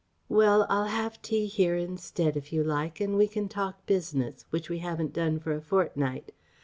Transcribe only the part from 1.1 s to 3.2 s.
tea here instead, if you like, and